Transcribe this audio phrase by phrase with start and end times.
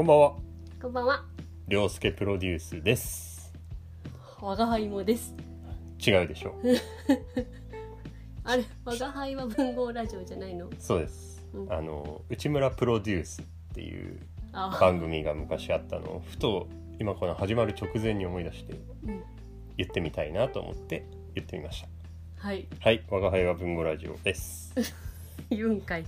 [0.00, 0.32] こんばんは、
[0.80, 1.24] こんばんは。
[1.68, 3.52] りょうすけプロデュースです。
[4.40, 5.34] 我が輩もです。
[6.00, 6.54] 違うでしょ
[8.42, 10.70] あれ、我が輩は文豪ラジオじゃないの？
[10.78, 11.46] そうです。
[11.52, 13.44] うんあの内村プロデュースっ
[13.74, 14.18] ていう
[14.54, 16.66] あ、番組が昔あったのをふと
[16.98, 18.72] 今この始まる直前に思い出して
[19.04, 19.22] うん、
[19.76, 21.04] 言ってみたいなと思って
[21.34, 21.88] 言ってみました。
[22.48, 24.72] はい、はい、我が輩は文語ラジオです。
[25.50, 26.06] 言うんかい。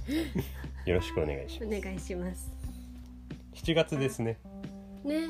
[0.86, 1.80] よろしくお願いしおます。
[1.82, 2.61] 願いします。
[3.54, 4.38] 7月ですね。
[5.04, 5.28] ね、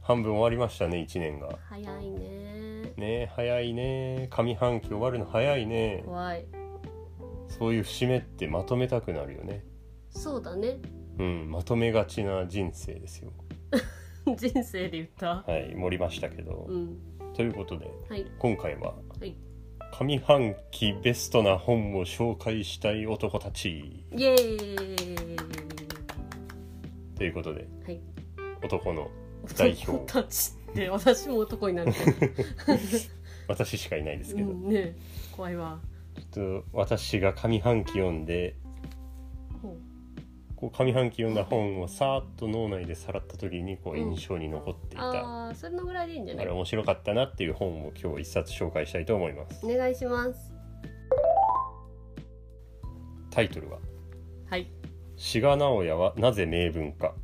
[0.00, 1.58] 半分終わりましたね、1年が。
[1.68, 2.92] 早いね。
[2.96, 4.28] ね早いね。
[4.30, 6.02] 上半期終わるの早いね。
[6.04, 6.44] 怖い。
[7.48, 9.64] そういう節目ってまとめたくなるよね。
[10.10, 10.78] そうだね。
[11.18, 13.32] うん、まとめがちな人生ですよ。
[14.36, 15.42] 人生で言った？
[15.46, 16.66] はい、盛りましたけど。
[16.68, 16.98] うん、
[17.34, 19.34] ということではい、今回ははい。
[19.92, 25.51] 上半期ベストな本を紹介したい男たちイエーイ。
[27.22, 28.00] ということではい。
[28.64, 29.08] 男の
[29.56, 31.92] 代男表たちって、私も男になる。
[33.46, 34.96] 私しかいないですけど、うん、ね、
[35.30, 35.80] 怖いわ。
[36.32, 38.56] ちょっと私が上半期読んで
[39.62, 39.76] ほ
[40.56, 46.46] こう上半期読んだ本をさーっと脳内でさらった時にこううん印象に残っていた、ああ、それのぐらいでいいんじゃない？
[46.46, 46.52] あれ。
[46.54, 50.52] 面白かったなっていう本を今日一冊紹介したいと思いますお願いします。
[53.30, 53.82] タイトルははい。
[55.24, 57.14] 「志賀直哉はなぜ名文か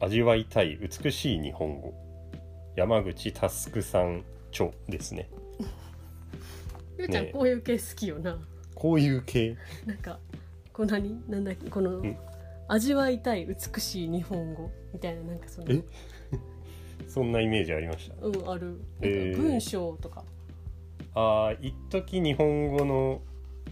[0.00, 1.94] 味わいたい美しい日本語」
[2.74, 5.28] 山口佑さん著ですね。
[6.98, 8.38] ゆうちゃん、ねこういう系好きよな。
[8.74, 9.56] こういう系？
[9.86, 10.18] なんか
[10.72, 11.70] こう何なんだっけ？
[11.70, 12.16] このん。
[12.66, 14.70] 味わいたい美しい日本語？
[14.92, 15.82] みたいななんかそのえ？
[17.06, 18.16] そんなイメージありました？
[18.26, 18.66] うんある。
[18.66, 20.24] なんかえー文章とか、
[21.14, 23.22] ああ一時日本語の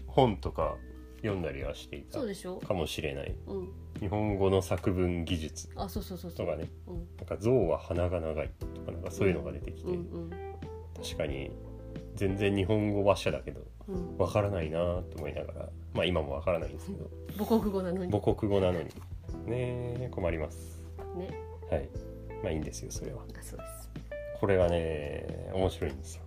[0.07, 0.77] 本とか
[1.17, 2.57] 読んだりはしていたそうでしょ？
[2.57, 3.35] かもしれない。
[3.47, 3.69] うん。
[3.99, 6.69] 日本語の作文技術あそうそうそうとかね。
[6.87, 7.07] うん。
[7.17, 10.29] なんか象は鼻が長いとかなんかそういうのが出てきて、うんうん。
[11.01, 11.51] 確かに
[12.15, 14.17] 全然日本語話者だけどうん。
[14.17, 17.09] わからないなーって思いながらまあ今もわからないんですけど。
[17.45, 18.11] 母国語なのに。
[18.11, 18.85] 母国語なのに。
[19.45, 20.81] ねえ困ります。
[21.15, 21.29] ね。
[21.71, 21.89] はい。
[22.43, 23.21] まあいいんですよそれは。
[23.37, 23.89] あそうです。
[24.39, 26.21] これがね面白いんですよ。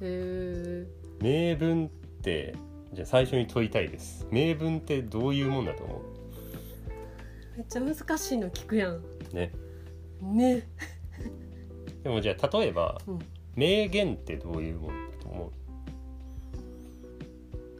[0.00, 0.86] へえ
[1.20, 1.88] 名文っ
[2.22, 2.54] て
[2.92, 4.26] じゃあ最初に問いたいです。
[4.30, 6.02] 名文ってどういうもんだと思
[7.56, 8.96] めっちゃ難しいの聞くやん。
[8.96, 9.52] うね。
[10.20, 10.68] ね。
[12.02, 13.18] でもじゃあ例えば、うん。
[13.54, 15.52] 名言ってどういうもんだと思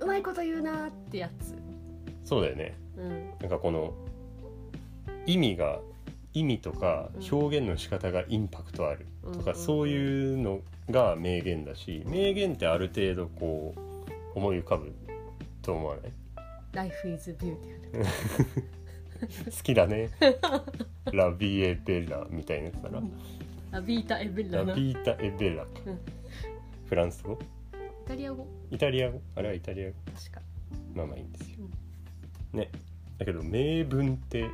[0.00, 0.04] う？
[0.04, 1.56] うまいこと言うなーってやつ。
[2.24, 2.74] そうだよね。
[2.96, 3.30] うん。
[3.40, 3.94] なんかこの
[5.26, 5.80] 意味が
[6.32, 7.38] 意味とかうん。
[7.38, 9.56] 表現の仕方がインパクトあるとか、うん。
[9.56, 13.80] そういうのが名言だし名言ってある程度こう
[14.34, 14.94] 思い浮かぶ
[15.62, 16.12] と思わない
[16.72, 18.04] ？Life is beautiful
[19.22, 20.10] 好きだね。
[21.12, 23.02] La vita è bella みたいなやつだな。
[23.70, 24.64] La vita è bella。
[24.64, 25.70] ラビータエベラか。
[25.86, 25.98] うん。
[26.86, 27.38] フランス語？
[28.06, 28.46] タリア語。
[28.70, 29.20] イタリア語？
[29.36, 29.94] あれはイタリア語。
[30.14, 30.42] 確か。
[30.94, 31.68] まあまあいいんですよ。
[32.52, 32.70] ね。
[33.18, 34.50] だけど名文って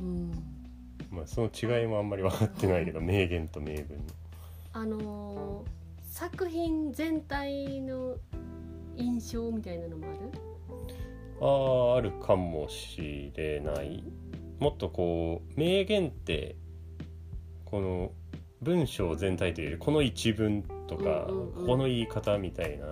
[0.00, 0.30] うん。
[1.10, 1.50] まあその
[1.80, 4.04] 違いもあんまり分かってないけど 名言と名文の。
[4.74, 5.78] あのー
[6.10, 8.16] 作品全体の
[8.98, 10.18] 印象みたいなのもある？
[11.40, 14.02] あーあるかもしれない。
[14.58, 16.56] もっとこう名言って
[17.64, 18.12] この
[18.60, 21.66] 文章全体というよりこの一文とか、うんうんうん。
[21.66, 22.86] この言い方みたいな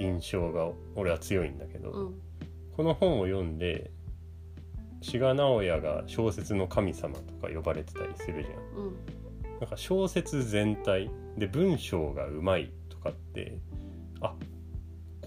[0.00, 2.14] 印象が俺は強いんだけど、うん。
[2.76, 3.90] この本を読んで
[5.02, 8.84] 志賀直哉が小説の神様とか呼ばれてたりするじゃん。
[8.84, 8.96] うん。
[9.60, 13.58] なんか小説全体で文章がうまいとかって
[14.20, 14.34] あ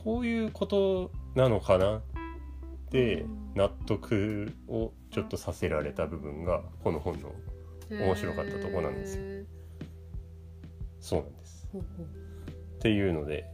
[0.03, 2.01] こういうことなのかなっ
[2.91, 7.33] てうん納得をちょっとさせられた部分がこの本の
[7.89, 9.45] 面白かったとこなんですよへ
[10.99, 11.67] そうなんです。
[11.73, 13.45] ーほうっていうので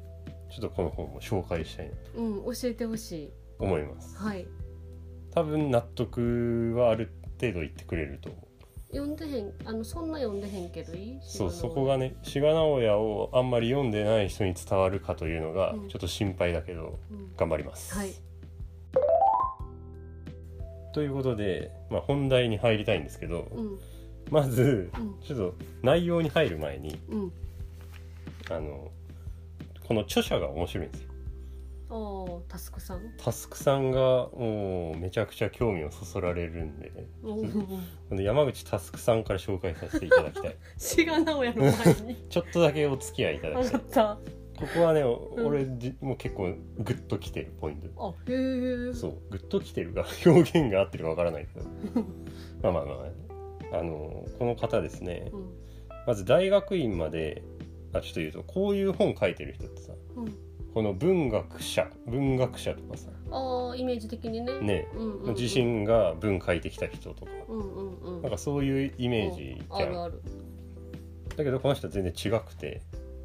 [0.52, 4.18] ちょっとこの本も紹介したいなとほううん教えてほしい思います。
[4.18, 4.46] はい
[5.32, 7.12] 多分納得はある
[7.42, 8.45] 程度言ってくれると思う。
[8.92, 11.20] 読んでへんあのそんな読んでへんけどいい？
[11.22, 15.90] そうそこがね志賀直哉をあんまり読んでない人に伝わるかというのがうん。
[15.90, 17.36] ちょっと心配だけどうん。
[17.36, 17.94] 頑張ります。
[17.96, 18.14] はい。
[20.94, 23.80] ということで、まあ、本題に入りたいんですけど、うん。
[24.32, 25.16] まずうん。
[25.22, 27.32] ちょっと内容に入る前にうん。
[28.50, 28.92] あの
[29.88, 31.10] この著者が面白いんですよ。
[32.48, 33.02] タスクさん。
[33.18, 36.92] タスクさんがもうめちゃくちゃ興味をそそられるんで
[38.24, 40.56] 山口タスクさんから紹介させていただきたい。
[40.78, 43.82] 志賀直哉の前にちょっとだけお付き合いいただきたい。
[44.58, 45.98] ここはね、おうん。
[46.00, 47.90] もう結構グッときてるポイント。
[47.98, 51.66] あへえそうグッときてるが 表現が合ってるかわからないけど。
[52.64, 52.92] まあまあま
[53.74, 55.30] ああのこの方ですね。
[55.34, 55.50] うん。
[56.08, 57.44] まず大学院まで
[57.94, 60.45] あちょっと言うとこういう本書いてる人ってさうん
[60.76, 63.08] この文学者文学者とかさ。
[63.32, 64.60] ああイメージ的にね。
[64.60, 64.88] ね。
[64.94, 67.32] うんうんうん、自身が文書いてきた人とか。
[67.48, 68.22] うんうんうん。
[68.22, 69.88] なんかそういうイメージじゃん。
[69.88, 70.22] あるある。
[71.38, 72.82] だけどこの人は全然違くて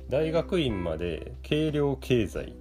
[0.09, 2.55] 大学院まで計量経済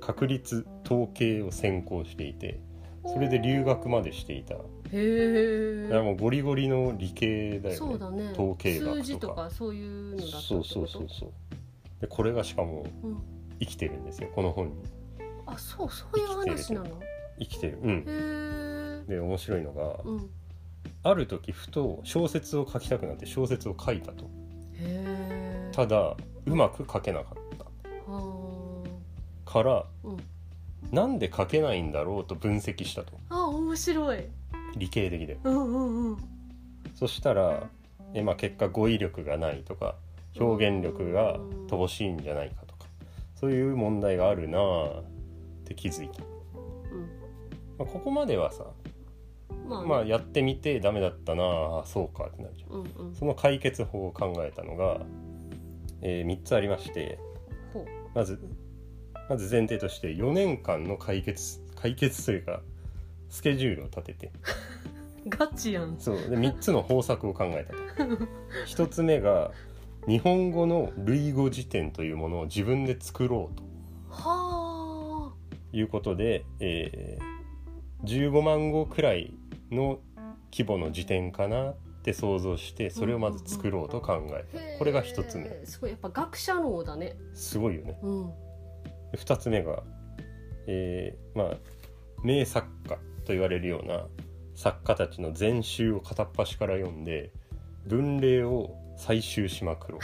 [0.00, 2.58] 確率統計を専攻していて
[3.06, 4.54] それで留学までしていた。
[4.54, 4.60] だ
[4.92, 7.76] へえもうゴリゴリの理系だよね。
[7.76, 8.30] そうだね。
[8.32, 8.96] 統計学とか。
[8.96, 11.30] 数字とかそういうのだそうそうそうそう。
[12.00, 13.18] でこれがしかもうん、
[13.60, 14.82] 生きてるんですよこの本に。
[15.46, 17.00] あそうそういう話なの？
[17.38, 19.04] 生きてるうん。
[19.06, 20.30] で面白いのがうん。
[21.02, 24.30] ある時ふと小説を書きたくなって小説を書いたと。
[25.72, 26.16] ただ
[26.46, 27.64] うまく書けなかった。
[28.10, 28.84] は
[29.44, 30.16] からうん。
[30.90, 33.12] なんで書けないんだろうと分析したと。
[33.28, 34.24] ああ面白い。
[34.76, 35.38] 理系的で。
[35.44, 36.16] うんうんうん。
[36.94, 37.64] そしたら
[38.14, 39.94] え、まあ、結果語彙力がないとか
[40.38, 42.59] 表現力が乏しいんじゃないか
[43.40, 45.04] そういう問題があるなあっ
[45.64, 46.26] て気づいた、ま
[47.80, 48.66] あ、ここまではさ、
[49.48, 51.42] うんまあ、まあ、やってみてダメだったな
[51.82, 52.70] あそうかってなるじゃん。
[52.70, 53.14] うんうん。
[53.14, 55.00] その解決法を考えたのが、
[56.02, 57.18] え3つありまして
[58.14, 58.40] まず
[59.28, 62.60] まず前提として4年間の解決解決というか
[63.30, 64.32] スケジュールを立てて。
[65.28, 65.96] ガチやん。
[65.98, 66.16] そう。
[66.16, 68.16] で3つの方策を考えたと。
[68.66, 69.52] 1つ目が
[70.08, 73.64] 日本語の類語辞典というものを自分で作ろうと
[74.10, 75.32] は
[75.72, 77.40] いうことで、えー
[78.04, 79.34] 15万語くらい
[79.70, 80.00] の
[80.50, 85.50] 規模の辞典かなって想像してそれをまず作ろうと考えあたこれが1つ目。
[85.64, 85.90] すごい。
[85.90, 87.16] やっぱ学者脳だね。
[87.34, 87.98] すごいよね。
[88.02, 88.26] うん。
[89.12, 89.82] で2つ目が、
[90.66, 91.56] えーまあ
[92.22, 94.06] 名作家と言われるような
[94.54, 97.32] 作家たちの全集を片っ端から読んで
[97.86, 100.00] 文例を採集しまくろう。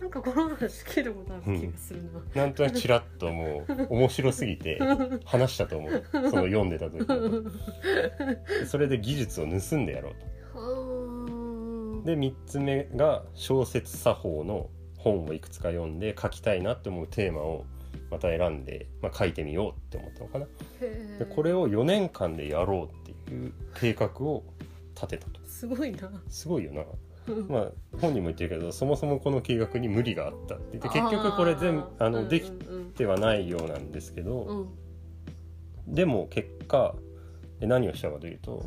[0.00, 2.02] なんかこの話聞いたことある気がする
[2.34, 4.80] な、なんとなくちらっともう面白すぎて
[5.24, 6.04] 話したと思う。
[6.12, 8.66] その読んでた時に。
[8.66, 10.14] それで技術を盗んでやろう
[10.52, 10.58] と。
[10.58, 14.68] はで3つ目が小説作法の
[14.98, 17.64] 本をいくつか読んで書きたいなって思うテーマを
[18.10, 20.46] また選んで、まあ、書いてみようって思ったのかな。
[20.80, 24.42] でこれを4年間でやろうっていう計画を
[24.94, 25.40] 立てたと。
[25.46, 26.10] すごいな。
[26.28, 26.82] すごいよな
[27.48, 35.94] まあ本人も言ってるけどそもそもこの計画に無理があったって言って結局これ全部あのできうんてはないようなんですけど、うん。
[35.94, 36.94] でも結果
[37.60, 38.64] え何をしたかというと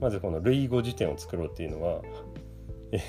[0.00, 2.02] まずこの類語辞典を作ろうっていうのは
[2.92, 3.00] え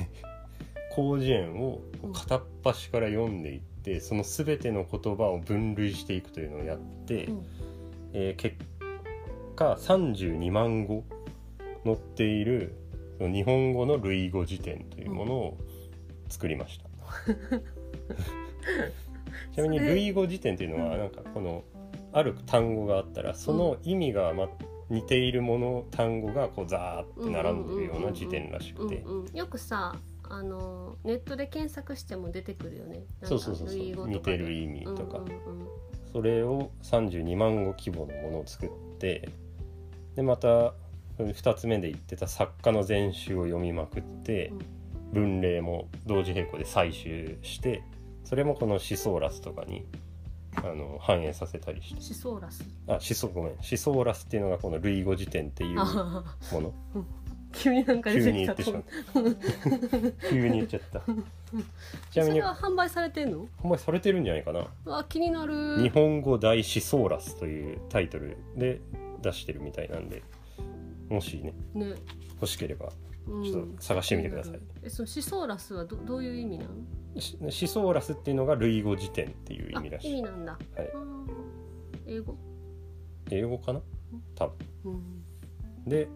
[0.96, 1.82] 広辞苑を
[2.14, 7.46] 片っ端から読んでいってその全ての言葉を分類していくというのをやって、うん。
[8.14, 8.58] えー結
[9.56, 11.04] 果32万語
[11.86, 12.76] 載っている
[13.18, 15.58] その日本語の類語辞典というものを
[16.30, 16.86] 作りました。
[19.54, 21.64] ちなみに類語辞典というのはなんかこの
[22.12, 24.50] ある単語があったらその意味がま
[24.90, 29.04] 似ているもの単語がこうザーって並んでるような辞典らしくて。
[29.34, 29.96] よくさ
[30.28, 33.04] あのネットで検索しても出てくるよね。
[33.24, 33.78] そうそうそうそう。
[33.78, 34.16] 類語とかで。
[34.16, 35.20] 似てる意味とか。
[35.20, 35.68] うんうんうん。
[36.16, 38.70] それを32万語規模のものを作っ
[39.00, 39.28] て
[40.16, 40.74] でまた
[41.20, 44.52] 2つ目で言ってた作家の全集を読みまくって
[45.14, 47.84] 文例も同時並行で採集して
[48.24, 49.86] それもこのシソーラスとかに
[50.58, 52.02] あの反映させたりして。
[52.02, 52.64] シソーラス？
[52.88, 53.54] あシソごめん。
[53.62, 56.74] シソーラスっていうのがこの類語辞典っていうもああの。
[57.54, 58.34] 急になんか出急てきた。
[58.34, 58.84] に言ってしまっ
[60.22, 60.30] た。
[60.30, 61.02] 急に言っちゃった。
[62.12, 63.48] ちなみにそれは販売されてんの？
[63.64, 64.68] 販売されてるんじゃないかな。
[64.86, 65.82] うわ気になる。
[65.82, 68.82] 日本語大シソーラスというタイトルで
[69.22, 70.24] 出してるみたいなんで
[71.10, 71.96] もしねね、
[72.36, 72.92] 欲しければ
[73.28, 73.44] うん。
[73.44, 74.60] ちょっと探してみてください。
[74.84, 76.72] えそのシソーラスはどどういう意味なの？
[77.20, 80.12] シシソーラスっていうのが類語辞典っていう意あ味らしい。
[80.12, 80.92] 意味なんだ、はい。
[80.94, 81.28] うん
[82.08, 82.36] 英語、
[83.32, 83.82] 英語かな？
[84.36, 84.56] 多分。
[84.86, 86.08] うん、で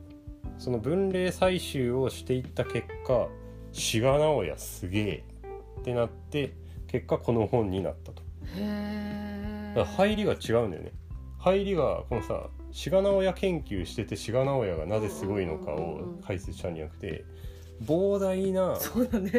[0.57, 3.27] その分類採集をしていった結果
[3.71, 5.23] 志賀直哉すげえ
[5.79, 6.53] ってなって
[6.87, 8.21] 結果この本になったと。
[8.55, 10.91] へえ入りが違うんだよね。
[11.37, 16.75] 入りがこのさ志賀直哉研究してて志賀直哉がなぜすごいのかを解説したん。
[16.75, 17.25] じゃなくて
[17.83, 18.77] 膨大な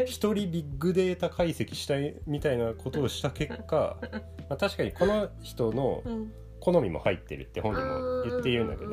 [0.06, 3.98] 一人ビッグデータ解析したいみたいなことをした結果
[4.48, 6.32] まあ確かにこの人のうん。
[6.60, 8.90] 好みも入ってるって本人も言っているんだけど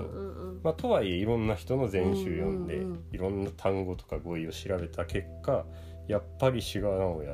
[0.64, 5.66] まあ、とはいえいろんな人の全集読んで、いろんな単語とか語彙を調べた結果
[6.08, 7.34] やっぱり志賀直哉や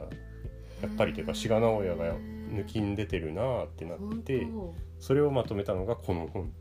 [0.88, 2.15] っぱりというか志賀直哉が
[2.51, 6.51] 抜きん出てるなーってなって本それをまとめたのがこの本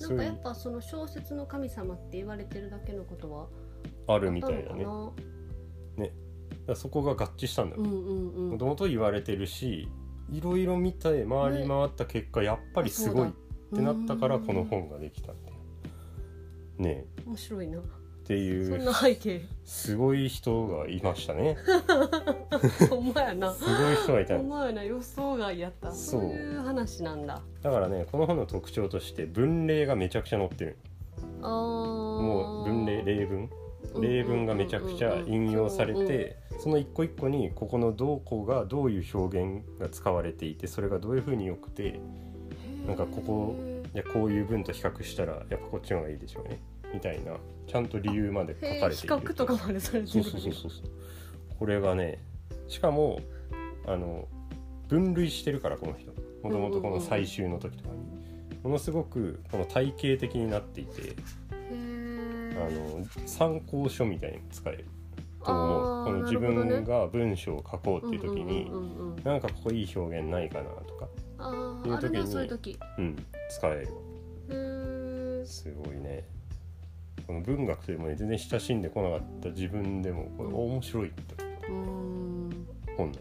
[0.00, 3.48] なんかやっぱその小説の神様って言われてるだけのことは
[4.14, 4.66] あるみたいだね。
[4.68, 5.22] あったのか
[6.66, 7.82] だそこが合致したんだよ。
[7.82, 8.50] なうんうんうん。
[8.50, 9.88] もともと言われてるし
[10.30, 13.32] いろいろ見て回り回った結果、やっぱりすごいっ
[13.74, 15.56] てなったからこの本ができたんだよ
[16.78, 17.06] ね。
[17.18, 17.80] え面白いな
[18.26, 19.40] っていそんうな背景。
[19.64, 21.56] すごい人がいましたね。
[22.90, 23.52] ほんまやな。
[23.52, 24.36] すごい人がいた。
[24.36, 24.82] ほんまやな。
[24.82, 25.92] 予想外やった。
[25.92, 26.24] そう。
[26.24, 27.40] いう話なんだ。
[27.62, 30.76] だからねこの本の特徴として文例がめちゃくちゃ載ってる。
[31.40, 31.50] あー。
[31.50, 33.48] もう文例例文？
[34.00, 42.00] 例文がめちゃくちゃ引用されてその一個一個にここのどこがどういう表現が使われていてそれがどういうふうによくて
[42.86, 43.56] なんかここ
[43.94, 46.60] いやこういう文と比較したらやっぱこっちの方がいいでしょうね。
[46.92, 47.36] みたいな
[47.66, 50.70] ちゃんと理由まで書かれている比較とかまでされてそうるそうそうそう。
[51.58, 52.22] これがね
[52.68, 53.20] しかも
[53.86, 54.28] あの
[54.88, 56.12] 分類してるからこの人。
[56.42, 58.16] もともとこの最終の時とかに。
[58.62, 61.14] ものすごくこの体系的になっていて
[61.62, 61.64] あ
[62.68, 64.86] の参考書みたいに使える
[65.44, 66.04] と思う。
[66.06, 71.08] この自分が文章を書こうっていう時にうなんかここいい表現ないかなとか、
[71.38, 73.16] あいう時にうん、
[73.50, 73.86] 使え
[74.48, 76.24] るすごいね
[77.26, 81.34] この文学というものに全然親しんでこなかった自分でもこれ面白いって
[81.68, 82.50] 本
[82.98, 83.18] なんで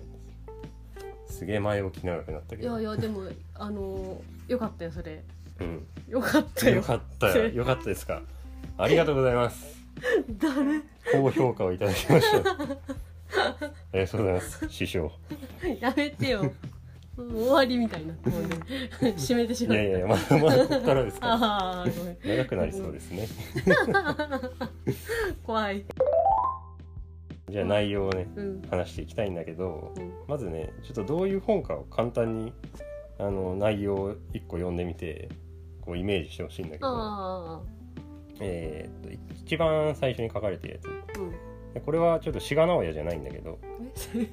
[1.28, 1.38] す。
[1.40, 2.80] すげえ前置き長くなったけど。
[2.80, 3.24] いやいやでも
[3.56, 5.24] あのよかったよそれ。
[5.60, 6.76] うん、よかったよ。
[6.78, 7.48] よかったよ。
[7.54, 8.22] よかったですか？
[8.78, 9.76] ありがとうございます。
[10.40, 10.82] 誰？
[11.12, 12.52] 高評価をいただきました。
[12.52, 12.68] あ
[13.94, 14.70] りがとうございます。
[14.70, 15.12] 師匠。
[15.82, 16.52] やめてよ
[17.18, 18.20] 終わりみたいになね
[19.02, 19.84] 締めてしいまった。
[19.84, 21.86] やいやまだまだここからですか
[22.26, 23.28] 長くなりそうですね。
[25.44, 25.86] 怖い。
[27.50, 28.62] じゃあ内容をねうん。
[28.70, 30.12] 話していきたいんだけどうん。
[30.28, 32.54] まずねちょっとどういう本かを簡単に
[33.18, 35.30] あの内容を一個読んでみて
[35.82, 36.88] こうイメージしてほしいんだけど。
[36.90, 37.62] あ
[38.42, 39.10] えーっと
[39.46, 40.88] 一番最初に書かれてるやつ。
[40.88, 41.32] あうん。
[41.74, 43.60] でこれはちょっと志賀直哉じゃないんだけど。
[44.16, 44.28] え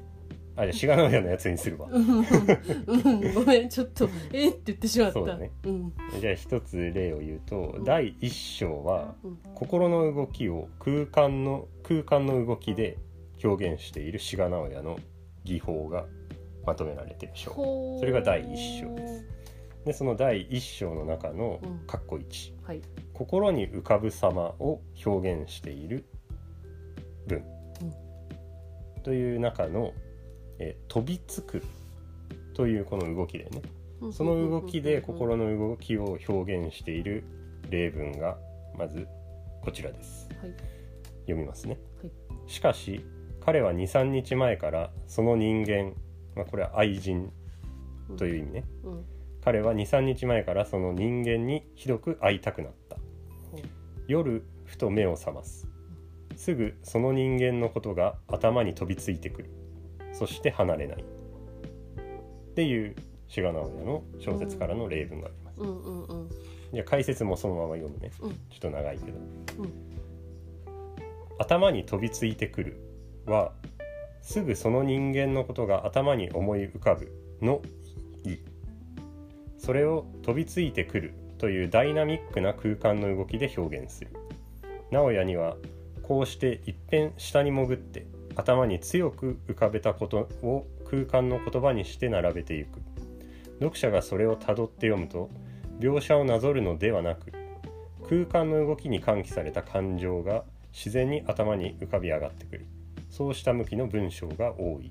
[0.56, 1.88] あじゃあ志賀直哉のやつにするわ。
[1.90, 2.18] うん。
[2.18, 3.34] うん。
[3.34, 5.14] ごめんちょっとえって言ってしまった。
[5.14, 5.50] そうだね。
[5.64, 5.92] うん。
[6.20, 7.84] じゃあ一つ例を言うと、うん。
[7.84, 9.38] 第一章はうん。
[9.54, 12.98] 心の動きを空間の空間の動きで
[13.42, 14.98] 表現している志賀直哉の
[15.44, 16.04] 技法が
[16.66, 17.52] まとめられている章。
[17.98, 19.26] それが第一章です。
[19.84, 22.82] でその第一章の中のうん「かっこ1」はい。
[23.14, 26.04] 心に浮かぶ様を表現している
[27.26, 27.44] 文、
[29.02, 29.92] という中の、
[30.62, 31.62] えー飛びつく
[32.54, 33.62] というこの動きだよね
[34.12, 37.24] その動きで心の動きを表現している
[37.70, 38.36] 例文が
[38.76, 39.06] まず
[39.62, 40.28] こちらです。
[40.40, 40.54] はい。
[41.20, 42.10] 読みますね、はい。
[42.50, 43.04] しかし
[43.44, 45.92] 彼は23日前からその人間、
[46.34, 47.32] まあ、これは愛人
[48.16, 49.04] という意味ね、うん。
[49.44, 52.96] 彼は23日前からその人間にひどく会いたくなった。
[52.96, 53.60] ほう
[54.08, 55.68] 夜ふと目を覚ます。
[56.34, 59.61] すぐその人間のことが頭に飛びついてくる
[60.12, 61.02] そして離れない。
[61.02, 62.94] っていう
[63.28, 66.28] 志賀直哉の小説からの例文があります、うんうんうん。
[66.72, 68.10] じゃあ解説もそのまま読むね。
[68.20, 68.30] うん。
[68.30, 69.18] ちょっと長いけど、
[69.58, 69.72] うん。
[71.38, 72.80] 頭に飛びついてくる
[73.26, 73.52] は
[74.20, 77.62] すぐその人間のことが頭に思い浮かぶの
[78.24, 78.38] 意。
[79.56, 84.10] それを飛びついてくるというダイナミックな空間の動きで表現する。
[84.90, 85.56] 直哉には
[86.02, 92.80] こうして一遍下に潜って頭に強く浮かべたことを空間の言葉にして並べていく。
[93.58, 95.30] 読者がそれをたどって読むと
[95.78, 97.32] 描写をなぞるのではなく
[98.08, 102.66] 空間の動きに喚起された感情が自然に頭に浮かび上がってくる。
[103.10, 104.90] そうした向きの文章が多い。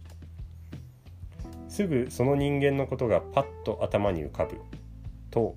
[1.68, 4.58] すぐその人間のことがパッと頭に浮かぶ。
[5.30, 5.56] と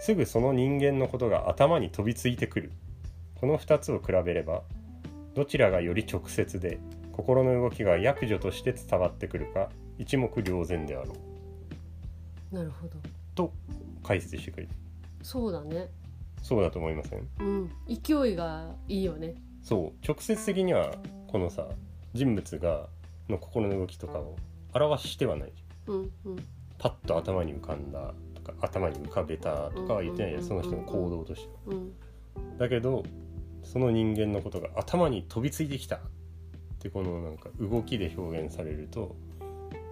[0.00, 2.72] すぐその人間のことが頭に飛びついてくる。
[3.34, 4.62] この2つを比べれば
[5.34, 6.78] どちらがより直接で
[7.16, 11.14] 心の動きが役所として伝わってくるか一目瞭然であろ
[12.52, 12.54] う。
[12.54, 12.96] なるほど。
[13.34, 13.52] と
[14.04, 14.62] 解説してくれ。
[14.64, 14.68] る
[15.22, 15.88] そうだね。
[16.42, 17.26] そうだと思いません？
[17.40, 17.70] うん。
[17.88, 19.34] 勢いがいいよね。
[19.62, 20.06] そう。
[20.06, 20.94] 直接的には
[21.26, 21.66] このさ
[22.12, 22.86] 人物が
[23.30, 24.36] の心の動きとかを
[24.74, 25.52] 表してはない。
[25.56, 26.36] じゃんうんうん。
[26.78, 30.32] パッと頭に浮かんだとか頭に浮かべたとかは言ってない。
[30.32, 31.92] じゃんその人の行動としてうん。
[32.58, 33.04] だけど
[33.64, 36.00] その人間のことが頭に飛びついてきた
[36.76, 39.16] ってこのなんか動きで表現されると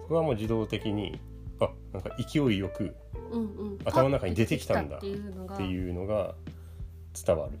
[0.03, 1.19] そこはもう自動的に
[1.59, 2.95] あなんか勢いよく
[3.85, 6.35] 頭の中に出てきたんだっていうのが。
[7.25, 7.57] 伝わる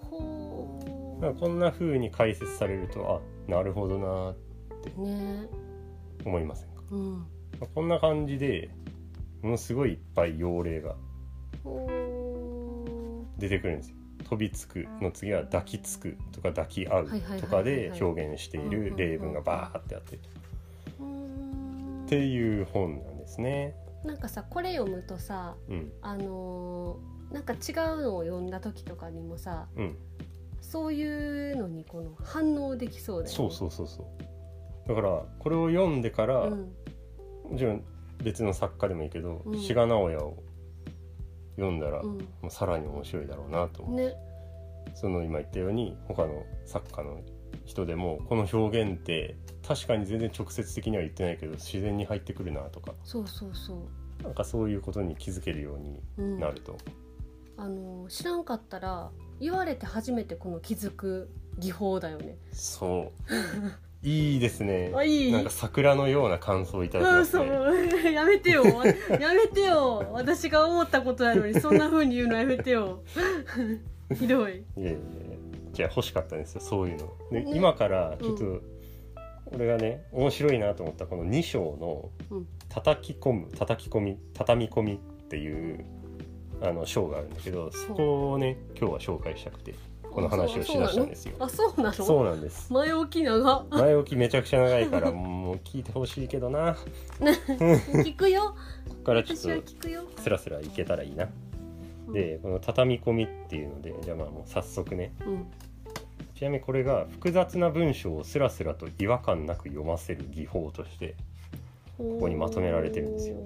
[0.00, 0.80] ほ
[1.20, 4.34] とこんな風に解説されるとあなるほどなー
[4.96, 5.46] うね。
[6.24, 6.82] 思いませんか？
[6.90, 7.18] うん。
[7.18, 7.26] ま
[7.64, 8.70] あこんな感じで
[9.42, 10.96] ものすごいいっぱい用例が
[11.62, 11.86] ほ
[13.36, 13.96] 出てくるんですよ。
[14.24, 17.10] 飛びつくの次は抱きつくとか抱き合う
[17.40, 20.16] とかで表現している例文がバーってあって。
[20.16, 20.20] っ
[22.08, 23.74] ていう本なんですね。
[24.04, 25.92] なんかさこれ読むとさうん。
[26.02, 29.96] あのーなんか違うのを読んだ時とかにもさうん、
[30.62, 33.36] そういうのにこの反応できそうだよね。
[33.36, 34.02] そうそうそうそ
[34.86, 34.88] う。
[34.88, 36.72] だからこれを読んでから、うん。
[37.50, 37.84] もちろん
[38.24, 39.60] 別の作家でもいいけど、うん。
[39.60, 40.36] 志賀直哉を
[41.58, 44.14] 読んだら、うもうさらに面白いだろうなと思う、んね。
[44.94, 47.20] その今言ったように他の作家の
[47.66, 49.36] 人でもこの表現って
[49.66, 52.94] 確かに全然直接的には言ってないけど自然に入ってくるなとか。
[53.04, 54.22] そうそうそう。
[54.22, 56.38] なんかそういうことに気づけるようにうん。
[56.38, 56.78] なると、
[57.56, 59.10] あのー知らんかったら
[59.40, 62.38] 言われて初めてこの気づく技法だよね。
[62.52, 63.22] そう
[64.02, 64.92] いいですね。
[64.94, 65.32] あいい。
[65.32, 67.50] なんか桜のような感想をいただきうん、ますそね。
[67.50, 68.64] う やめてよ。
[69.20, 70.08] やめてよ。
[70.12, 73.02] 私が思ったことなのにそんな風に言うのやめてよ。
[74.14, 74.52] ひどい。
[74.52, 74.98] いやいやいや。
[75.72, 77.12] じゃあ欲しかったんですよそういうの。
[77.30, 77.52] で、ね。
[77.54, 78.62] 今からちょっと、
[79.52, 84.96] 俺がね面白いなと思ったこの2章のうん「叩き込む叩き込み畳み込み」っ
[85.28, 85.84] ていう
[86.60, 89.74] あの章があるんだけどそこをね今日は紹介したくて
[90.10, 91.34] この話をしだしたんですよ。
[91.38, 91.92] あそうなの？
[91.92, 92.72] そうなんです。
[92.72, 93.64] 前置き長。
[93.70, 96.74] 前置きめちゃくちゃ長いからもう聞いてほしいけどな。
[97.18, 97.24] こ
[98.02, 98.54] 聞くよ。
[98.88, 100.02] こからちょっ聞くよ。
[100.16, 101.28] とスラスラいけたらいいな。
[102.08, 102.12] うん。
[102.12, 105.12] でこの畳み込みっていうのでじゃあまあもう早速ね。
[105.26, 105.46] うん。
[106.34, 111.16] ちなみにこれが複雑な文章をスラスラと違和感なく読ませる技法として
[111.96, 113.36] ここにまとめられてるんですよ。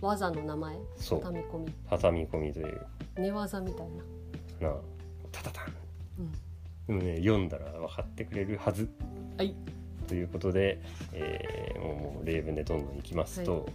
[0.00, 0.76] 技の名前？
[0.96, 1.20] そう。
[1.20, 1.74] 畳み込み。
[1.88, 2.86] 畳み込みという。
[3.16, 3.86] 寝技みたい
[4.60, 4.68] な。
[4.68, 4.80] なあ。
[5.30, 5.81] タタタン
[6.18, 6.32] うん。
[6.86, 8.88] でもね読んだら分かってくれるはず。
[9.38, 9.54] はい。
[10.08, 10.80] ということで、
[11.12, 13.68] えーもうもう例文でどんどんいきますと、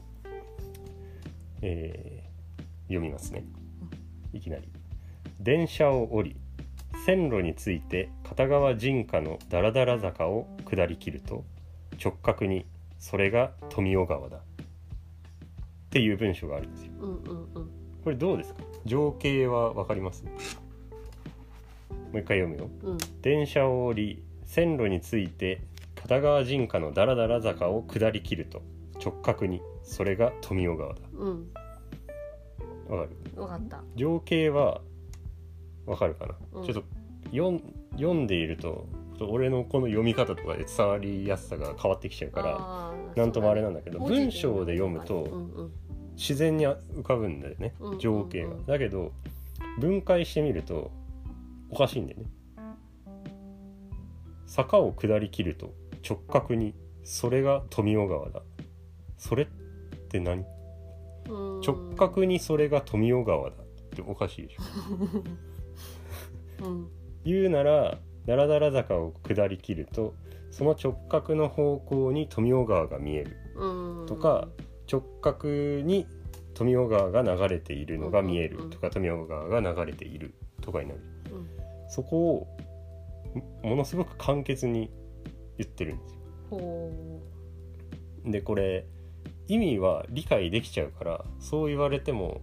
[1.61, 2.27] えー
[2.87, 3.43] 読みますね。
[4.33, 4.63] いきなり
[5.41, 6.35] 「電車を降り
[7.05, 11.43] 線路について片側人家のだらだら坂を下りきると
[12.01, 12.65] 直角に
[12.99, 14.41] それが富雄川だ」っ
[15.89, 16.91] ていう文章があるんですよ。
[16.99, 17.69] うんうんうん。
[18.03, 18.63] これどうですか？
[18.85, 20.23] 情景は分かります？
[21.89, 22.69] もう一回読むよ。
[22.83, 22.97] うん。
[23.21, 25.61] 電車を降り線路について
[25.95, 28.61] 片側人家のだらだら坂を下りきると。
[29.03, 29.61] 直角に。
[29.83, 31.01] それが富雄川だ。
[31.13, 31.47] うん。
[32.89, 33.09] わかる？
[33.35, 33.83] 分かった。
[33.95, 34.81] 情景は
[35.85, 36.65] わかるかな、うん。
[36.65, 36.83] ちょっと
[37.31, 38.85] 読ん読んでいると
[39.21, 45.69] 俺のこの読み方とかで伝わりやすさが変わってきちゃうからあーなんともあれなんだけど文章で読むうと
[46.15, 47.73] 自然に浮かぶんだよね。
[47.79, 47.99] うん。
[47.99, 48.55] 情景が。
[48.65, 49.13] だけど
[49.79, 50.91] 分解してみると
[51.69, 52.25] おかしいんだよね。
[54.45, 55.73] 坂を下りきると
[56.07, 58.41] 直角にそれが富雄川だ。
[59.17, 59.47] それっ
[60.09, 60.45] て何？
[61.29, 61.61] うん。
[61.61, 63.55] 直角にそれが富雄川だ。
[63.55, 64.63] っておかしいでしょ。
[66.65, 66.87] うん。
[67.23, 70.15] 言うならだらだら坂を下りきると
[70.51, 73.37] その直角の方向に富雄川が見える。
[73.55, 74.05] うん。
[74.05, 74.47] とか
[74.91, 75.47] 直角
[75.81, 76.07] に
[76.53, 78.69] 富雄川が流れているのが見える。
[78.69, 80.33] とか富雄川が流れている。
[80.61, 81.01] とかになる。
[81.01, 81.16] うん
[81.89, 82.47] そこを
[83.63, 84.89] もものすごく簡潔に
[85.57, 86.19] 言ってるんですよ。
[86.49, 86.91] ほ
[88.25, 88.85] でこれ
[89.47, 92.41] 意味は理解できちゃうからそう言われても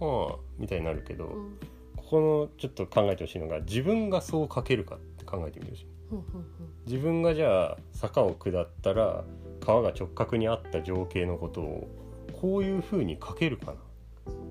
[0.00, 1.58] はあみたいになるけど、ううん。
[1.96, 5.86] ここのちょっと考えてほしいのが自分がそう書けるかって考えてみてほしい。
[6.86, 9.24] 自分がじゃあ坂を下ったら
[9.60, 11.88] 川が直角にあった情景のことを
[12.40, 13.76] こういう風に書けるかなっ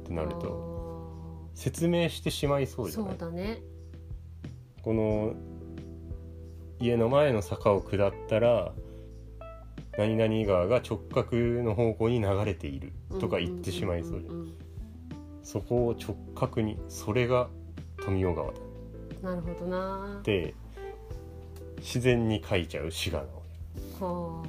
[0.05, 3.15] てなると説明してしまいそうじゃそない？
[3.15, 3.61] うだね
[4.83, 5.33] この
[6.79, 8.71] 家の前の坂を下ったら
[9.97, 14.33] 何々川が直角の方向に流れているとか言ってしまいそうじゃん。
[14.33, 14.53] んんん
[15.43, 17.49] そこを直角にそれが
[18.03, 18.59] 富雄川だ。
[18.59, 20.17] うんなるほどな。
[20.19, 20.53] って
[21.79, 23.23] 自然に書いちゃう滋賀
[23.99, 24.43] のは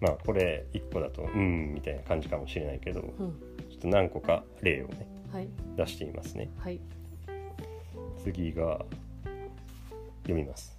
[0.00, 3.32] まあこれ一個だとうんみたいな感じかもしれないけどちょあうんっ
[3.80, 5.48] と何個か例をねはい。
[5.76, 6.50] 出してみますね。
[6.58, 6.80] はい
[8.22, 8.84] 次が
[10.22, 10.76] 読みます。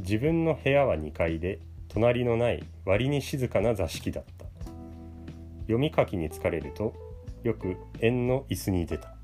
[0.00, 4.46] 自分の部屋は2階で隣のない割に静かな座敷だった。
[5.62, 6.94] 読み書きに疲れると
[7.42, 9.14] よく縁の椅子に出た。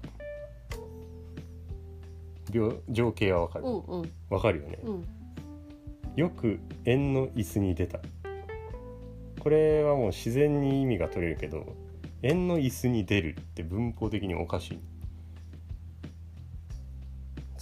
[2.53, 3.64] 病情景はわかる？
[3.64, 4.12] うんうん。
[4.29, 4.79] わかるよね。
[4.83, 5.05] うん。
[6.16, 8.01] よく縁の椅子に出た。
[9.40, 11.75] これはもう自然に意味が取れるけど
[12.23, 14.79] 縁の椅子に出るって文法的におかしい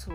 [0.00, 0.14] そう。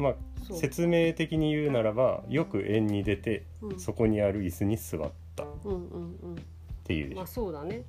[0.00, 0.14] まあ
[0.46, 0.58] そう。
[0.58, 3.80] 説明的に言うならばよく縁に出てうん。
[3.80, 5.42] そこにある椅子に座った。
[5.42, 6.36] っうんうんうん。
[6.84, 7.08] ていう。
[7.08, 7.82] でしょまあそうだね。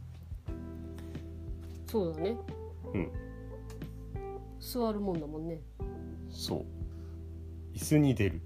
[1.86, 2.38] そうだね。
[4.59, 5.59] 座るもんだもんね。
[6.29, 6.65] そう。
[7.75, 8.41] 椅子に出る。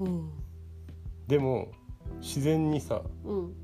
[0.00, 0.30] うん。
[1.26, 1.72] でも
[2.20, 3.54] 自然にさうん。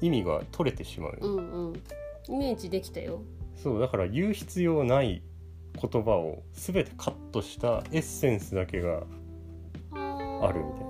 [0.00, 1.82] 意味が取れてしまうよ、うんうん。
[2.28, 3.22] イメージできたよ。
[3.54, 5.22] そうだから言う必要ない
[5.80, 9.02] 言葉を全てカットしたエッセンスだけが
[9.92, 10.84] ああるみたい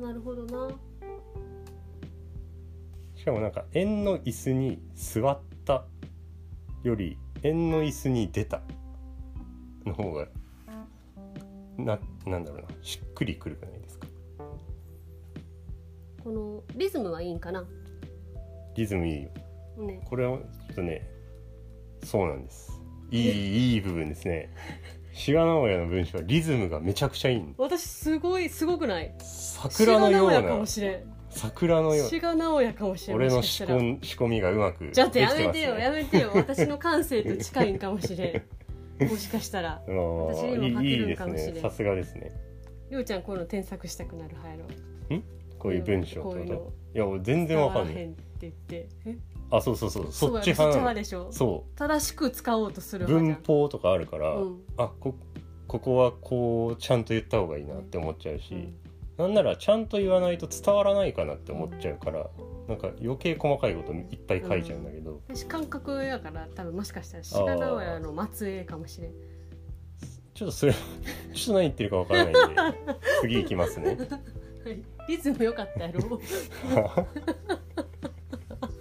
[0.00, 0.08] な。
[0.08, 0.70] なるほどな。
[3.14, 5.86] しかもなんか円の椅子に座った
[6.82, 8.60] より円の椅子に出た
[9.86, 10.28] の方が
[11.78, 12.68] ななんだろうな。
[12.82, 14.06] しっくりくるくないですか。
[16.22, 17.64] このリズムはいいんかな？
[18.76, 19.30] リズムいいよ。
[19.78, 20.00] ね。
[20.04, 21.06] これはちょっとね
[22.02, 22.80] そうなんです
[23.20, 24.50] いいいい部分ですね。
[25.12, 29.14] 志賀直哉の文章はリズムがめちゃくちゃいいの私すごいすごくない？
[29.20, 31.14] 桜のよう志賀直哉かもなしれん。
[31.30, 33.16] 桜のよう志賀直哉かもしれん。
[33.16, 36.32] 俺の仕込仕込みがうまくちょっとやめてよやねめてよ。
[36.34, 38.44] 私の感性と近いんかもしれ
[39.00, 39.06] ん。
[39.08, 39.82] もしかしたら。
[39.86, 41.54] あ私にも書けるかもしれん。
[41.54, 41.60] ね。
[41.60, 42.32] さすがですね。
[42.90, 44.64] ようちゃんこういうの添削したくなるはやろ
[45.58, 49.16] こういう文章こういうのってこといや俺全然わかんないって言ってえ
[49.50, 50.06] あそうそうそう。
[50.10, 51.30] そっち派なでしょ。
[51.30, 54.62] そ正しく使おうとする文法とかあるから、うん。
[54.76, 55.14] あこ
[55.66, 58.74] ここはこうちゃんと言った方がいいなって思っちゃうし、うん。
[59.16, 62.26] なんならちゃんと言わないと伝わらないかなって思っちゃうから、
[62.68, 69.12] なんか余計細かいこといっぱい書いちゃうんだけど、私感覚やから多分もしかしたら志賀直哉の末裔かもしれん。
[70.34, 73.96] ちょっとそれ ちょっと何言ってるかわからないんで 次行きますね。
[74.64, 74.82] はい。
[75.06, 76.20] リズム良かったやろ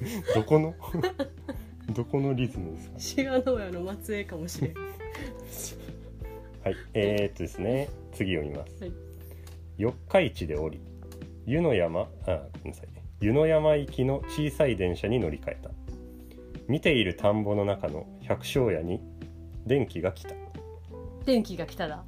[0.36, 0.76] どこの？
[1.94, 3.00] どこのリズムですか？
[3.00, 4.74] 志賀直哉の末裔かもしれん。
[6.64, 8.94] はいえー、っとですね次読みます、はい。
[9.78, 10.80] 四日市で降り
[11.46, 12.88] 湯の山あごめんなさい。
[12.88, 15.72] ね湯の山行きの小さい電車に乗り換えた。
[16.68, 19.02] 見ている田んぼの中の百姓家に
[19.66, 20.36] 電気が来た。
[21.26, 22.04] 電気が来ただ。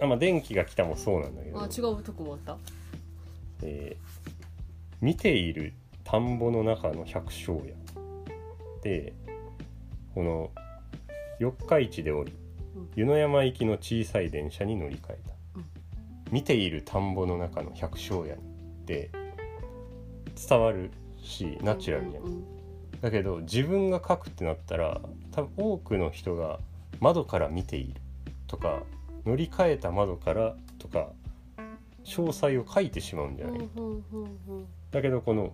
[0.00, 1.60] あまあ電気が来たもそうなんだけど。
[1.60, 2.56] あ違うとこもあった。
[3.62, 4.08] えー
[5.00, 5.74] 見ている
[6.10, 7.74] 田んぼの中の百姓家
[8.82, 9.12] で
[10.14, 10.50] この
[11.38, 12.32] 四日市で降り
[12.76, 12.90] うん。
[12.96, 15.64] 湯の山行きの小さい電車に乗り換えた、うん。
[16.30, 18.38] 見ている田んぼの中の百姓家っ
[18.86, 19.10] て
[20.48, 20.90] 伝わる
[21.22, 22.44] しナチュラルじゃん、うんうん。
[23.02, 26.58] だけど自分が書くってなったら多分多くの人が
[27.00, 28.00] 窓から見ている。
[28.46, 28.82] とか
[29.26, 31.08] 乗り換えた窓からとか
[32.02, 33.68] 詳細を書いてしまうんじゃない、
[34.90, 35.52] だけどこの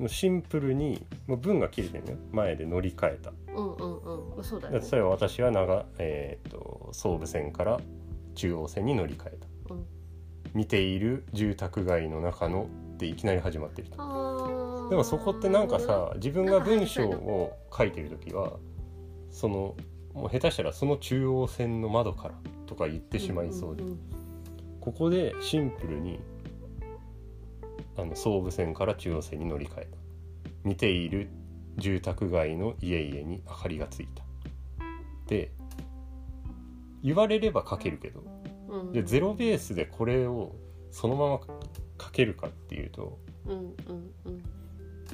[0.00, 2.16] もうシンプルにもう文が切れてるのよ。
[2.32, 3.32] 前で乗り換えた。
[3.54, 4.36] うんうんうん。
[4.36, 4.88] まあそうだよね。
[4.90, 7.78] 例えば私は長、えー、と総武線から
[8.34, 9.74] 中央線に乗り換えた。
[9.74, 9.84] うん。
[10.54, 18.54] 見ている住宅街の中のでいきなり始まってるとでもそこってなんかさ自分が文章を書いてる時は
[19.30, 19.76] その
[20.12, 22.34] もう下手したらその中央線の窓から
[22.66, 23.84] とか言ってしまいそうで、
[24.80, 26.20] ここでシンプルに
[28.00, 29.98] あの総武線から中央線に乗り換えた。
[30.64, 31.28] 見ている
[31.76, 34.24] 住宅街の家々に明かりがついた。
[35.26, 35.52] で
[37.02, 38.22] 言われれば書けるけど
[38.68, 38.80] うん。
[38.88, 40.54] うんじゃあゼロベースでこれを
[40.90, 41.40] そのまま
[42.00, 43.74] 書けるかっていうとうんうん
[44.24, 44.42] うん。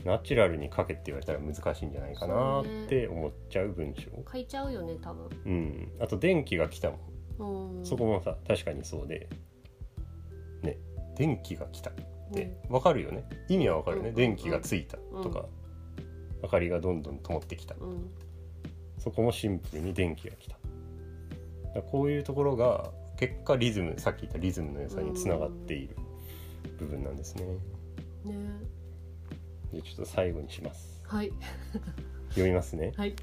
[0.04, 4.10] ナチュラルに書けって言われたら難しいんじゃないかなって思っちゃう文章。
[4.30, 5.28] 書いちゃうよね多分。
[5.44, 5.92] うん。
[6.00, 6.96] あと電気が来たも
[7.38, 7.78] ん。
[7.78, 7.86] うん。
[7.86, 9.28] そこもさ確かにそうで。
[10.62, 10.78] ね
[11.16, 11.90] 電気が来た
[12.30, 12.74] ってうん。
[12.74, 13.24] わかるよね。
[13.48, 14.14] 意味はわかるよね、うん。
[14.14, 15.46] 電気がついたとか、
[16.42, 17.74] 明かりがどんどん灯ってきた。
[17.80, 18.10] うん。
[18.98, 20.56] そこもシンプルに電気が来た。
[21.90, 25.96] こういうところが結果リズムさっき言ったリズムの良さにつながっている
[26.78, 27.44] 部分なんですね。
[28.24, 28.34] ね。
[29.72, 31.02] でちょっと最後にします。
[31.06, 31.32] はい。
[32.30, 33.14] 読みますね、はい。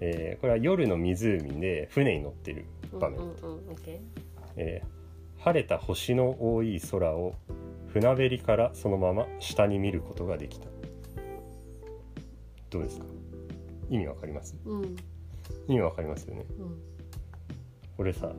[0.00, 2.66] えーこれは夜の湖で船に乗ってる
[2.98, 3.70] 場面、うんうんうん。
[3.70, 4.00] オッケ
[4.56, 4.98] えー
[5.42, 7.34] 晴れた星の多い空を
[7.92, 10.66] 船べりからそのまま下に見ることができた。
[12.70, 13.04] どうですか？
[13.88, 14.54] 意味わかります？
[14.64, 14.96] ーうん。
[15.66, 16.44] 意味わかりますよね。
[16.58, 16.78] うん。
[17.96, 18.32] これさ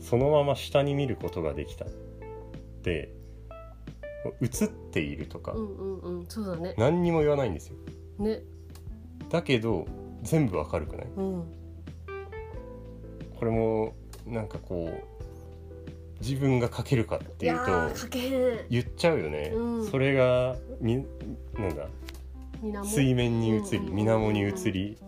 [0.00, 1.84] そのまま下に見ることができた。
[1.84, 1.88] っ
[2.82, 3.14] て
[4.40, 6.26] 映っているとかうんうんうん。
[6.26, 6.74] そうだね。
[6.76, 7.76] 何にも言わないんですよ。
[8.18, 8.42] ね。
[9.30, 9.86] だけど
[10.22, 11.06] 全部わかるくない？
[11.16, 11.44] うん。
[13.38, 13.94] これも
[14.26, 15.04] なんかこう
[16.22, 18.08] 自分が書けるかっていうと
[18.70, 19.90] 言っちゃうよね、うん。
[19.90, 21.04] それがみ
[21.58, 21.88] なんだ
[22.84, 23.50] 水面に。
[23.50, 23.94] 映りうん。
[23.96, 24.98] 水面に映り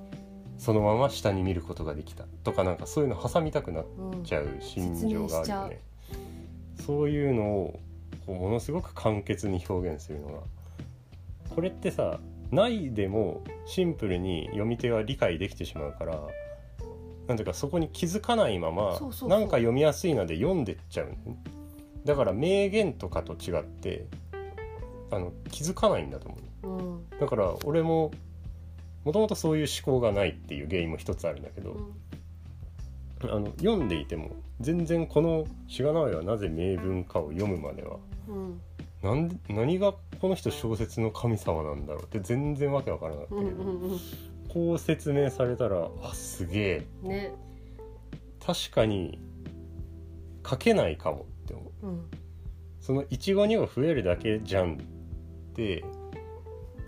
[0.59, 5.81] そのまま下に見ることができたとかなんかそういうの挟みたくなっうんちゃう心情があるよね。
[6.85, 7.81] そういうのを
[8.27, 10.41] こうものすごく簡潔に表現するのが
[11.55, 12.19] これってさ
[12.51, 16.21] ないでもシンプルに読み手は理解できてしまうから
[17.27, 19.29] なんていうかそこに気づかないままそうそうそう。
[19.29, 21.07] なんか読みやすいので読んでっちゃう。
[21.07, 21.37] んだよね
[22.05, 24.07] だから名言とかと違って
[25.11, 26.69] あの気づかないんだと思う。
[26.69, 27.19] うん。
[27.19, 28.11] だから俺も
[29.05, 31.73] もともとそういう思考がないっていう原因も一つあるんだけど、
[33.23, 33.31] うん。
[33.31, 37.97] あの読んでいても全然この「志賀直哉はなぜ名文か」を読むまでは
[38.29, 38.61] うん。
[39.03, 44.01] なんで何がこの人小説の神様なんだろうって全然わけわからなかったうんけど、うん
[44.55, 46.87] こう説明されたらあすげえ。
[47.03, 47.35] うんね。
[48.39, 49.19] 確かに
[50.49, 51.87] 書けないかもって思う。
[51.89, 52.11] うん。
[52.81, 54.77] その一語二語増えるだけじゃんっ
[55.55, 55.85] て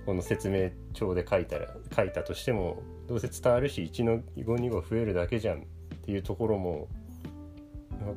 [0.05, 5.63] この説明帳で書いたら書いたとしてもどうせ伝わるし一の語二語増えるだけじゃんっ
[6.05, 6.89] ていうところも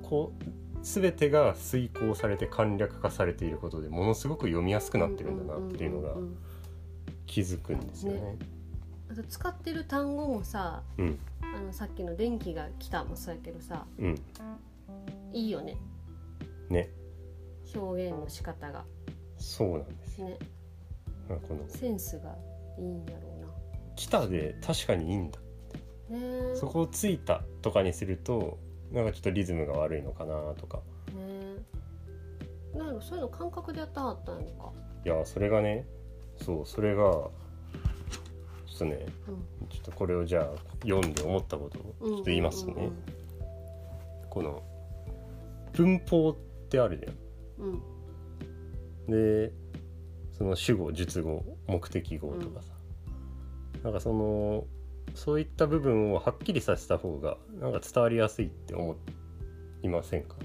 [0.03, 0.43] こう
[0.83, 6.37] 全てが遂行されて簡略化されていることでものすごく読みやすくなってるんだなっていうのがんんん。
[7.25, 8.19] 気づくんですよね。
[8.19, 8.37] ね
[9.11, 11.19] あと使ってる単語もさうん。
[11.41, 14.15] あのさっきの「電気が来た」もそうやけどさうん。
[15.33, 15.77] いいよね。
[16.69, 16.89] ね。
[17.75, 18.85] 表現の仕方が。
[19.37, 20.21] そうなんです。
[20.21, 20.27] よ。
[20.27, 20.39] ね
[21.27, 21.67] この。
[21.67, 22.35] センスが
[22.77, 23.29] いいんやろ
[23.95, 25.39] 「来た」で確かにいいんだ
[26.09, 26.55] うなね。
[26.55, 28.57] そこをついたとかにすると
[28.91, 30.81] なんかちょっとリズムが悪いのかなとか。
[31.13, 31.63] ね。
[32.77, 34.71] なんやろそういうの感覚でやったはったんやのか。
[35.05, 35.85] いやそれがね
[36.37, 37.29] そうそれが
[38.79, 39.31] とねう
[39.65, 39.67] ん。
[39.69, 40.49] ちょっとこれをじゃあ
[40.83, 42.89] 読んで思ったことをちょっと言いますとね、
[44.29, 44.63] この
[45.73, 46.35] 文法っ
[46.69, 47.65] てあるじゃん。
[47.65, 47.73] うん。
[47.73, 47.99] うん
[49.09, 49.51] で
[50.31, 52.73] その主語述語目的語とかさ、
[53.83, 54.65] なんかその
[55.15, 58.95] そういった部分をはっきりさせた方がなんか伝わりやすいって思
[59.81, 60.35] いませんか、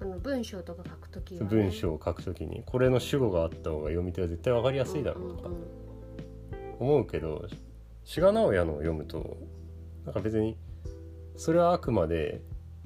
[0.00, 5.48] あの文章とか書くときは、ね、文章を書くときにこれの主語があった方が読み手は絶対わかりやすいだろうとか。
[5.48, 5.58] んんん。
[6.78, 7.48] 思うけど
[8.04, 9.36] 志賀直哉のを読むと
[10.04, 10.56] なんか別に
[11.36, 12.40] それはあくまで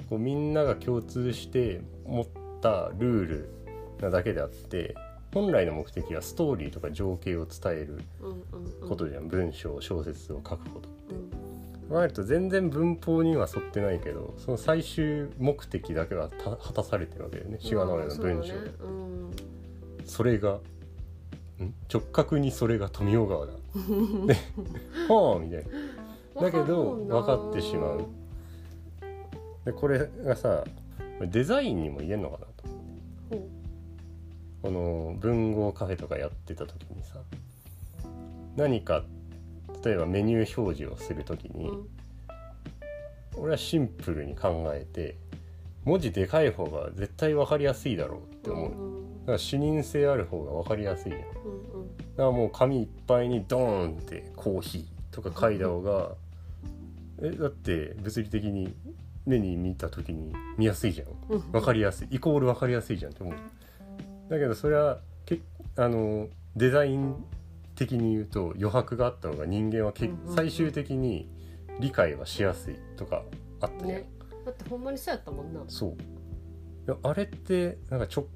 [0.08, 2.26] こうみんなが共通して持っ
[2.60, 3.48] たルール
[4.00, 4.94] なだけであって
[5.34, 8.00] 本来の目的はストーリーとか情景を伝える
[8.88, 11.14] ことじゃん、文章小説を書くことって。
[11.14, 11.88] うん。
[11.88, 17.58] 考えると全然文法には沿ってないけどその最終目的だけはた果たされてるわけだよね。
[17.60, 18.58] 志賀直哉の文章、ね。
[18.80, 19.30] うん。
[20.06, 20.60] それがん
[21.92, 23.52] 直角にそれが富雄川だ。
[24.26, 24.36] で
[25.08, 25.64] はあみたい
[26.34, 26.42] な。
[26.42, 28.04] だけど分かってしまう。
[29.64, 30.64] でこれがさ
[31.20, 32.68] デザインにも言えんのかなと。
[33.30, 33.48] ほ
[34.62, 37.20] この文豪カフェとかやってた時にさ
[38.56, 39.04] 何か
[39.84, 41.88] 例えばメニュー表示をする時に、ううん。
[43.36, 45.16] 俺はシンプルに考えて
[45.84, 48.93] 文字でかい方が絶対分かりやすいだろうって思う、
[49.26, 51.20] から視認性ある方が分かりやすいやん。
[51.20, 51.52] だかうん。
[51.52, 56.12] うんらもう紙いっぱいにドーンってコーヒーとか書いた方が
[57.22, 58.74] えだって物理的に
[59.26, 61.08] 目に見た時に見やすいじゃん。
[61.28, 62.08] うん分かりやすい。
[62.10, 63.34] イコール分かりやすいじゃんって思う。
[64.28, 65.40] だけどそれはけ
[65.76, 67.16] あのデザイン
[67.74, 71.28] 的に言うと余白があった方が人間はけ最終的に
[71.80, 73.24] 理解はしやすいとか
[73.60, 74.08] あったじゃん、ね。
[74.46, 75.60] だってほんまにそうやったもんな。
[75.66, 75.90] そう。
[75.90, 75.94] い
[76.86, 78.26] やあれってなんか直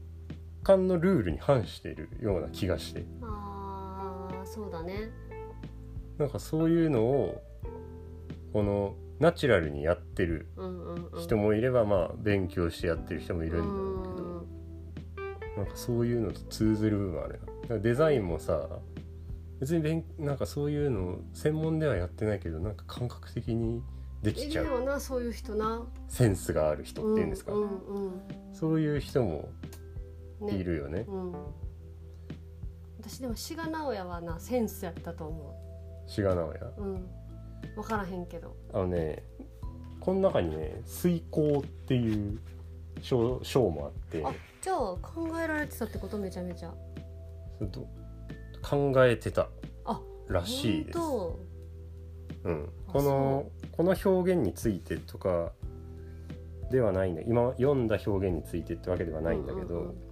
[0.69, 3.03] 感のルールに反してるような気がして。
[3.23, 5.11] あーそうだね。
[6.19, 7.43] なんかそういうのを
[8.53, 11.23] このナチュラルにやってるうんうんうん。
[11.23, 17.79] 人もいれば、まあ勉強してやってる人もいるんだろううんけどなんかそういうのと通ずる部分あるな。
[17.79, 18.69] デザインもさ
[19.61, 23.83] 別に勉なんかそういうの専門ではやってないけどなんか感覚的に
[24.23, 24.65] できいちゃう。
[24.67, 25.83] るよなそういう人な。
[26.09, 27.67] センスがある人っていうんですか、うんう
[28.11, 28.21] ん。
[28.53, 29.49] そういう人も
[30.47, 31.05] いるよね。
[31.09, 31.33] うん。
[33.01, 36.69] 私でも志賀直哉はなセンスやったと思志賀直哉？
[36.79, 37.07] ううん。
[37.77, 38.57] 分からへんけど。
[38.73, 39.23] あのね
[40.01, 42.39] この中にね水耕っていう
[43.01, 44.25] 章章もあって。
[44.25, 46.75] あじゃあ考えられてたってことめちゃめちゃ。
[48.63, 49.49] 考えてた
[49.85, 51.39] あらしいです、本
[52.45, 55.53] うん、あこのこの表現についてとか
[56.71, 57.23] ではないんだ。
[57.23, 60.08] 今読んだ表現についてってわけでは当ないんだけど、うんうんうん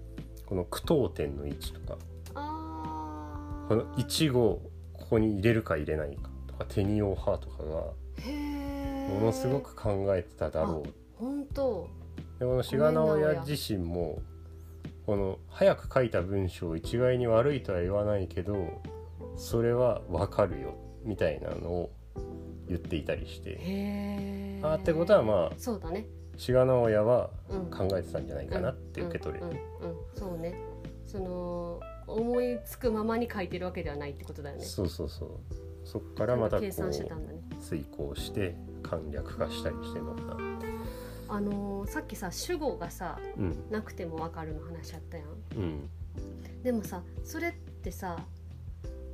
[0.47, 1.99] この句読点の位置とか。
[2.35, 3.69] あー。
[3.69, 7.93] この一語ここに入れるか入れないかとか手に用派とかが
[9.09, 10.93] ものすごく考えてただろう。
[11.19, 11.89] 本当。
[12.39, 14.21] でこの志賀直哉自身も
[15.05, 18.83] この早く書いた文章を一概に悪いとは言わないけど
[19.37, 21.91] それは分かるよみたいなのを
[22.69, 24.61] 言っていたりして。
[24.63, 26.07] あーってことはまあそうだね
[26.37, 29.47] 志賀直哉はうん考えてたんじゃないかなって受け取れる
[30.15, 30.55] そうね
[31.07, 35.31] その思いつくままに書いてるわけではないってことだよねそうそうそう。
[35.85, 37.39] そっからまたこ計算してたうんだね。
[37.61, 38.57] 遂行して。
[38.83, 40.37] 簡略化したりしてんのかな
[41.29, 45.27] あのーさっきさ主語がさうんなくても分かるの話あったやん。
[45.57, 45.91] うん
[46.63, 48.17] でもさそれってさ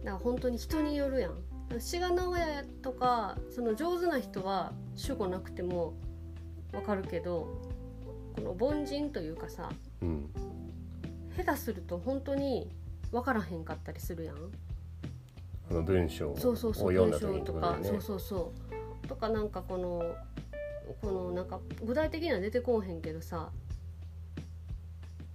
[0.05, 1.35] なんか本当に人によるやん。
[1.79, 5.95] 志賀直哉とかその上手な人は主語なくても
[6.73, 7.49] 分かるけど
[8.35, 10.31] この凡人というかさうん。
[11.37, 12.71] 下手すると本当に
[13.11, 14.37] 分からへんかったりするやん。
[15.71, 18.53] あの文章を読んだ時にとかそうそうそ
[19.05, 19.09] う。
[19.09, 20.15] とかなんかこの
[21.01, 23.51] このなんか具体的には出てこうへんけどさ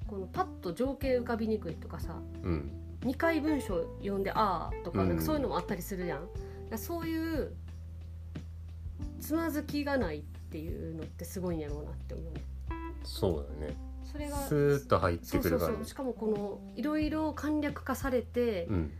[0.07, 2.71] このパッと情景浮かびにくいとかさうん。
[3.01, 5.09] 2回文章読んで「ああ」とかうん。
[5.09, 6.31] なんかそういうのもあったりするやん、だか
[6.71, 7.53] らそういう
[9.19, 12.33] つまずきがないっていうのってすごいんやろうなって思う。
[12.33, 12.41] ね
[13.03, 13.75] そうだね。
[14.03, 15.73] それがスーッと入ってくるから。
[15.73, 18.91] そうしかもこのいろいろ簡略化されて、うん。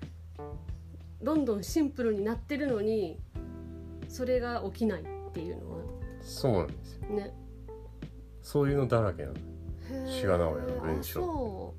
[1.21, 3.19] どんどんシンプルになってるのに
[4.07, 5.77] それが起きないっていうのは。
[6.21, 7.07] そうなんですよ。
[7.09, 7.33] ね。
[8.41, 9.35] そういうのだらけなの。
[10.05, 11.21] 志賀直哉の文章。
[11.21, 11.73] あそ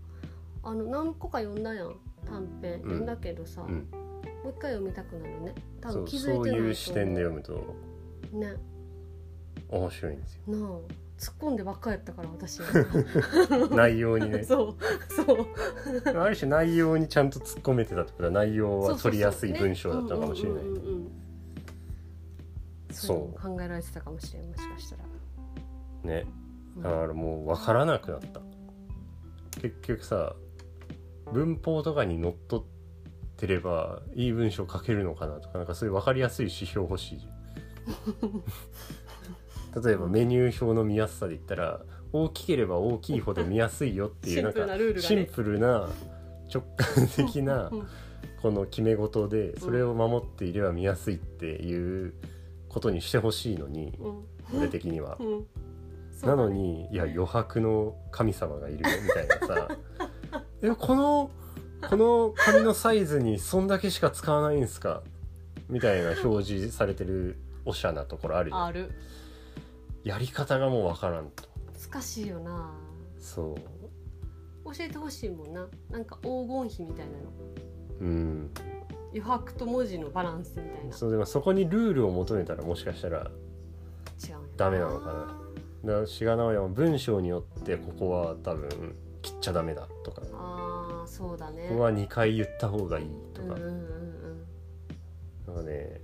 [0.64, 0.68] う。
[0.68, 1.96] あの何個か読んだやん。
[2.26, 3.88] 短編、読んだけどさ、うん。
[4.44, 5.54] もう一回読みたくなるね。
[5.80, 7.74] 多分気づいてないとそう思いう視点で読むと。
[8.32, 8.54] ね
[9.68, 10.42] 面白いんですよ。
[10.46, 10.70] なあ
[11.18, 12.60] 突っ込んでばっかやったから私
[13.74, 14.42] 内容にね。
[14.46, 15.46] そうそう。
[16.16, 20.62] ある種内容にちゃんと突っ込めてたってことは内容は取りやすい文章だったのかもしれない
[22.92, 23.40] そう。
[23.40, 25.02] 考えられてたかもしれんもしかしたら、
[26.04, 26.26] ね。
[26.76, 26.82] うん。
[26.82, 28.40] だからもう分からなくなった。
[29.60, 30.36] 結局さ
[31.32, 32.64] 文法とかにのっとっ
[33.36, 37.34] てればいい文章書けるのかなとかなんかそういう分かりやすい指標欲しいじゃん
[39.84, 41.80] 例えばメニュー表の見やすさで言ったら
[42.12, 44.66] 大きければ大きいほど見やすいよっていうなんか
[45.00, 45.88] シンプルな
[46.52, 47.86] 直感的なうん。
[48.40, 52.14] この決め事でそれを守っていれば見やすいっていう
[52.68, 53.92] ことにしてほしいのに
[54.52, 54.58] うん。
[54.60, 55.16] 俺的には。
[55.20, 55.46] うん。
[56.22, 59.68] なのにいや余白の神様がいるよみたいなさ。
[60.62, 61.30] えこの
[61.88, 65.02] この紙のサイズにそんだけしか使わないんすか？
[65.68, 68.64] みたいな表示されてるおしゃなところあるじゃん。
[68.64, 68.90] ある
[70.04, 71.44] やり方がもうわからんと。
[71.90, 72.74] 難しいよな。
[73.18, 73.56] そ
[74.64, 74.74] う。
[74.74, 75.66] 教えてほしいもんな。
[75.90, 77.30] なんか黄金比みたいなの。
[78.00, 78.50] うん。
[79.10, 80.92] 余白と文字のバランスみたいな。
[80.92, 83.30] そうでもそこにルールを求めたらもしかしたら
[84.22, 85.12] 違うダメなのかな。
[85.84, 88.68] だから志賀直哉も文章によってここは多分
[89.22, 90.20] 切っちゃダメだとか。
[90.22, 91.68] こあーそうだね。
[91.70, 93.54] こは2回言った方がいいとか。
[93.54, 93.70] うんうんうん
[95.46, 95.54] うん。
[95.54, 96.00] なんかね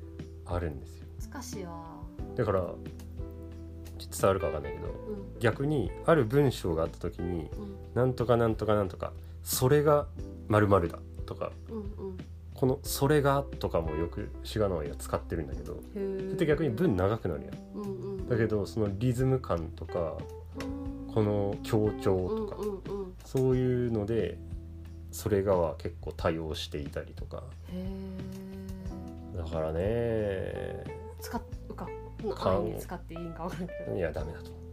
[0.46, 1.06] あるんですよ。
[1.30, 1.84] 難しいわ。
[2.34, 2.64] だから
[4.16, 5.38] 伝わるかわかんないけどうん。
[5.40, 10.06] 逆にある文章があった時にうん「なんとかなんとかなんとかそれが
[10.48, 12.16] 〇〇だ」とかうんうん。
[12.54, 17.54] この「それが」とかもよく志賀直哉が使ってるんだけどそれって逆に文長くなるやん。
[17.74, 18.28] うんうん。
[18.28, 20.16] だけどそのリズム感とか
[21.12, 23.14] この強調とかうんうんうん。
[23.24, 24.38] そういうので
[25.10, 27.42] 「それが」は結構多用していたりとか。
[27.72, 27.84] へ
[29.34, 30.84] えだからね。
[31.20, 31.53] 使うかそのかん
[32.32, 33.56] 安易に使っていいんかわか
[33.94, 34.64] いやダメだと。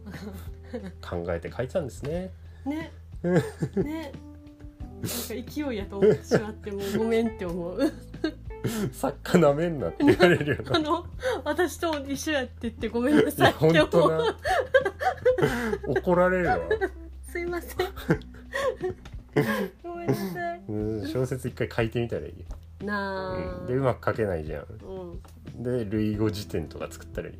[1.06, 2.30] 考えて書いてたんですね。
[2.64, 2.92] ね。
[3.22, 4.12] ね。
[5.02, 7.92] なんか勢いやと思ってしまってもうごめんって思う。
[8.92, 10.76] 作家なめんなって言われるよな。
[10.76, 11.06] あの
[11.44, 13.56] 私と一緒やって言ってごめんないさやいっ
[13.88, 14.10] て思う。
[14.10, 14.36] な。
[15.88, 16.58] 怒られるわ、
[17.28, 17.88] すいません。
[19.82, 20.62] ごめんなさい。
[20.68, 22.46] うん、小説一回書いてみたらいいよ、
[22.82, 24.66] なあ、うん、でうまく書けないじゃん。
[25.56, 27.34] うん、で類語辞典とか作ったらいい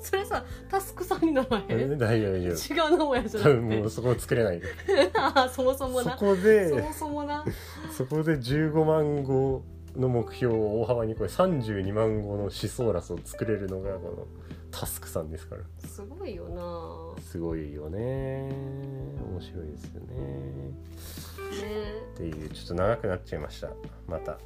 [0.00, 3.80] それさタスクさんにならへんえ大丈夫大丈違う名前じゃ夫多分なくて。
[3.80, 4.62] もうそこ作れない。
[5.52, 7.44] そもそもそなこでそもそもな。
[7.90, 9.62] そこで15 万語
[9.96, 14.26] の目標を大幅にこれ32万語の思想ラスを作れるのがこの
[14.72, 15.62] タスクさんですから。
[15.86, 17.22] すごいよな。
[17.22, 18.48] すごいよね。
[18.48, 20.16] 面白いですよね。
[20.16, 20.72] ね。
[22.14, 23.68] っていうちょっと長くなっちゃいました。
[24.08, 24.38] また。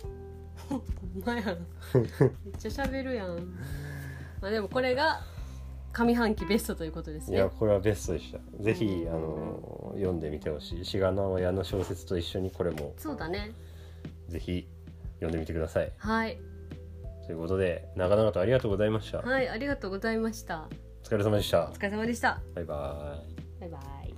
[1.24, 1.57] なんや
[1.95, 2.07] めっ
[2.59, 3.37] ちゃ喋るやん。
[4.43, 5.20] まあでもこれが
[5.93, 7.37] 上半期ベストということですね。
[7.37, 8.41] いやこれはベストでした。
[8.62, 10.85] ぜひうんあの読んでみてほしい。
[10.85, 12.95] 志賀直哉の小説と一緒にこれも。
[12.99, 13.53] そうだね。
[14.29, 14.68] ぜひ
[15.14, 15.93] 読んでみてください。
[15.97, 16.39] はい
[17.27, 19.18] ということで長々とありがとうございました。
[19.18, 20.68] おはいありがとうございました。
[21.03, 21.66] 疲れ様でした。
[21.66, 22.41] お疲れ様でした。
[22.55, 23.20] バイバ
[23.59, 23.61] イ。
[23.61, 24.14] バイバイ。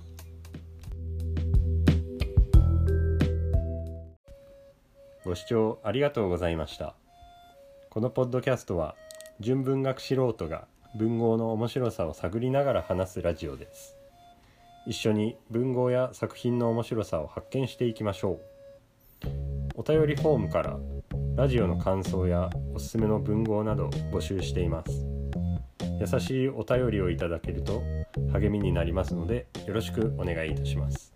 [5.25, 6.95] ご視聴ありがとうございました。
[7.89, 8.95] このポッドキャストは
[9.39, 13.95] 純文学素人が文豪の面白さを探りながら話すラジオです。
[14.85, 18.39] 一緒に文豪や作品の面白さを発見していきましょ
[19.23, 19.29] う。
[19.75, 20.77] お便りフォームから
[21.35, 25.05] ラジオの感想やおすすめの文豪など募集しています
[25.99, 27.81] 優しいお便りをいただけると
[28.31, 31.13] 励みになりますのでよろしくお願いいたします。